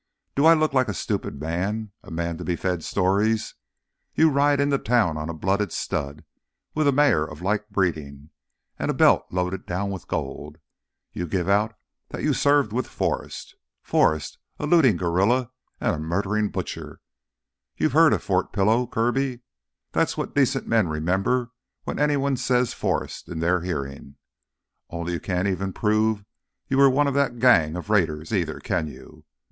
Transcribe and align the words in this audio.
"Do 0.35 0.47
I 0.47 0.55
look 0.55 0.73
like 0.73 0.87
a 0.87 0.95
stupid 0.95 1.39
man, 1.39 1.91
a 2.01 2.09
man 2.09 2.39
to 2.39 2.43
be 2.43 2.55
fed 2.55 2.83
stories? 2.83 3.53
You 4.15 4.31
ride 4.31 4.59
into 4.59 4.79
town 4.79 5.15
on 5.15 5.29
a 5.29 5.33
blooded 5.35 5.71
stud, 5.71 6.23
with 6.73 6.87
a 6.87 6.91
mare 6.91 7.23
of 7.23 7.43
like 7.43 7.69
breeding, 7.69 8.31
and 8.79 8.89
a 8.89 8.95
belt 8.95 9.27
loaded 9.29 9.67
down 9.67 9.91
with 9.91 10.07
gold. 10.07 10.57
You 11.13 11.27
give 11.27 11.47
out 11.47 11.75
that 12.09 12.23
you 12.23 12.33
served 12.33 12.73
with 12.73 12.87
Forrest—Forrest, 12.87 14.39
a 14.57 14.65
looting 14.65 14.97
guerrilla 14.97 15.51
and 15.79 15.93
a 15.95 15.99
murdering 15.99 16.49
butcher! 16.49 16.99
You've 17.77 17.93
heard 17.93 18.11
of 18.11 18.23
Fort 18.23 18.51
Pillow, 18.51 18.87
Kirby? 18.87 19.41
That's 19.91 20.17
what 20.17 20.33
decent 20.33 20.65
men 20.65 20.87
remember 20.87 21.51
when 21.83 21.99
anyone 21.99 22.37
says 22.37 22.73
'Forrest' 22.73 23.29
in 23.29 23.37
their 23.37 23.61
hearing! 23.61 24.15
Only 24.89 25.13
you 25.13 25.19
can't 25.19 25.47
even 25.47 25.73
prove 25.73 26.25
you 26.67 26.79
were 26.79 26.89
one 26.89 27.05
of 27.05 27.13
that 27.13 27.37
gang 27.37 27.75
of 27.75 27.91
raiders, 27.91 28.33
either, 28.33 28.59
can 28.59 28.87
you? 28.87 29.25